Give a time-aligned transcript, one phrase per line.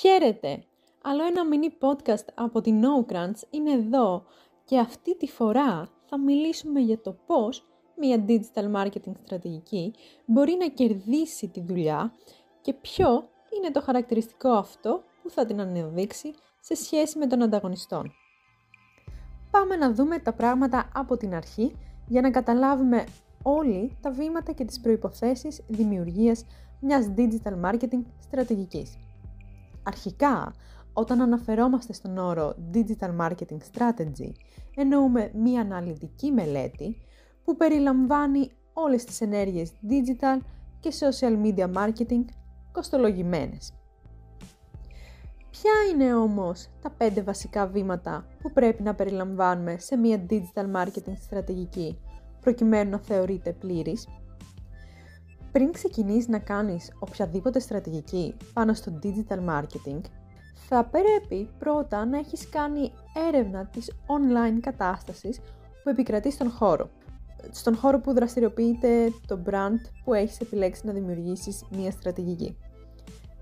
[0.00, 0.64] Χαίρετε!
[1.02, 4.24] Άλλο ένα mini podcast από την NoCrunch είναι εδώ
[4.64, 7.66] και αυτή τη φορά θα μιλήσουμε για το πώς
[7.96, 9.94] μια digital marketing στρατηγική
[10.26, 12.12] μπορεί να κερδίσει τη δουλειά
[12.60, 18.12] και ποιο είναι το χαρακτηριστικό αυτό που θα την ανεδείξει σε σχέση με τον ανταγωνιστών.
[19.50, 21.76] Πάμε να δούμε τα πράγματα από την αρχή
[22.06, 23.04] για να καταλάβουμε
[23.42, 26.44] όλοι τα βήματα και τις προϋποθέσεις δημιουργίας
[26.80, 28.98] μιας digital marketing στρατηγικής.
[29.82, 30.54] Αρχικά,
[30.92, 34.32] όταν αναφερόμαστε στον όρο Digital Marketing Strategy,
[34.76, 36.96] εννοούμε μία αναλυτική μελέτη
[37.44, 40.38] που περιλαμβάνει όλες τις ενέργειες digital
[40.80, 42.24] και social media marketing
[42.72, 43.72] κοστολογημένες.
[45.50, 51.16] Ποια είναι όμως τα πέντε βασικά βήματα που πρέπει να περιλαμβάνουμε σε μία digital marketing
[51.20, 51.98] στρατηγική
[52.40, 54.06] προκειμένου να θεωρείται πλήρης;
[55.52, 60.00] Πριν ξεκινήσεις να κάνεις οποιαδήποτε στρατηγική πάνω στο digital marketing,
[60.54, 62.92] θα πρέπει πρώτα να έχεις κάνει
[63.28, 65.40] έρευνα της online κατάστασης
[65.82, 66.90] που επικρατεί στον χώρο.
[67.50, 72.56] Στον χώρο που δραστηριοποιείται το brand που έχεις επιλέξει να δημιουργήσεις μια στρατηγική.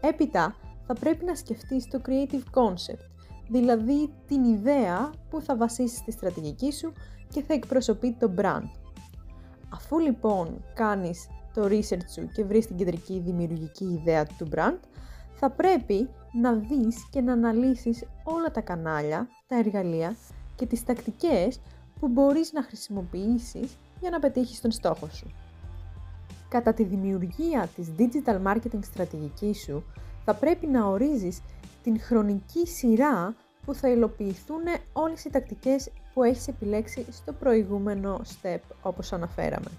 [0.00, 0.54] Έπειτα,
[0.86, 3.04] θα πρέπει να σκεφτείς το creative concept,
[3.48, 6.92] δηλαδή την ιδέα που θα βασίσεις τη στρατηγική σου
[7.28, 8.70] και θα εκπροσωπεί το brand.
[9.68, 14.78] Αφού λοιπόν κάνεις το research σου και βρεις την κεντρική δημιουργική ιδέα του brand,
[15.34, 20.16] θα πρέπει να δεις και να αναλύσεις όλα τα κανάλια, τα εργαλεία
[20.54, 21.60] και τις τακτικές
[22.00, 25.34] που μπορείς να χρησιμοποιήσεις για να πετύχεις τον στόχο σου.
[26.48, 29.84] Κατά τη δημιουργία της digital marketing στρατηγικής σου,
[30.24, 31.42] θα πρέπει να ορίζεις
[31.82, 38.60] την χρονική σειρά που θα υλοποιηθούν όλες οι τακτικές που έχεις επιλέξει στο προηγούμενο step
[38.82, 39.70] όπως αναφέραμε.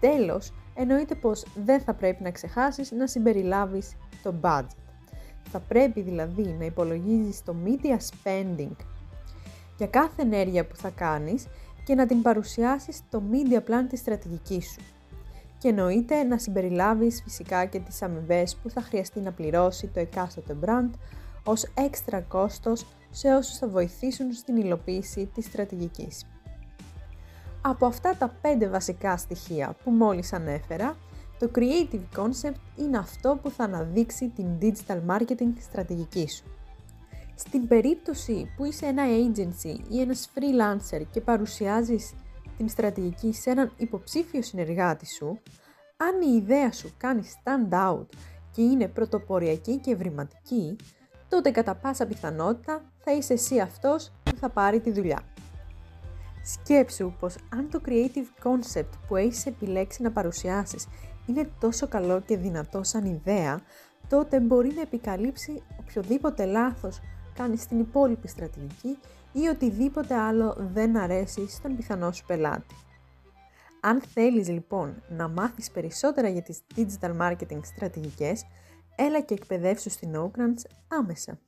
[0.00, 4.66] Τέλος, εννοείται πως δεν θα πρέπει να ξεχάσεις να συμπεριλάβεις το budget.
[5.50, 8.76] Θα πρέπει δηλαδή να υπολογίζεις το media spending
[9.76, 11.46] για κάθε ενέργεια που θα κάνεις
[11.84, 14.80] και να την παρουσιάσεις το media plan της στρατηγικής σου.
[15.58, 20.56] Και εννοείται να συμπεριλάβεις φυσικά και τις αμοιβές που θα χρειαστεί να πληρώσει το εκάστοτε
[20.64, 20.90] brand
[21.44, 26.26] ως έξτρα κόστος σε όσους θα βοηθήσουν στην υλοποίηση της στρατηγικής.
[27.64, 30.96] Από αυτά τα πέντε βασικά στοιχεία που μόλις ανέφερα,
[31.38, 36.44] το Creative Concept είναι αυτό που θα αναδείξει την Digital Marketing στρατηγική σου.
[37.34, 42.14] Στην περίπτωση που είσαι ένα agency ή ένας freelancer και παρουσιάζεις
[42.56, 45.38] την στρατηγική σε έναν υποψήφιο συνεργάτη σου,
[45.96, 48.06] αν η ιδέα σου κάνει stand out
[48.52, 50.76] και είναι πρωτοποριακή και ευρηματική,
[51.28, 55.22] τότε κατά πάσα πιθανότητα θα είσαι εσύ αυτός που θα πάρει τη δουλειά.
[56.44, 60.86] Σκέψου πως αν το creative concept που έχεις επιλέξει να παρουσιάσεις
[61.26, 63.60] είναι τόσο καλό και δυνατό σαν ιδέα,
[64.08, 67.00] τότε μπορεί να επικαλύψει οποιοδήποτε λάθος
[67.34, 68.98] κάνει στην υπόλοιπη στρατηγική
[69.32, 72.74] ή οτιδήποτε άλλο δεν αρέσει στον πιθανό σου πελάτη.
[73.80, 78.44] Αν θέλεις λοιπόν να μάθεις περισσότερα για τις digital marketing στρατηγικές,
[78.96, 81.38] έλα και εκπαιδεύσου στην Oakrants άμεσα.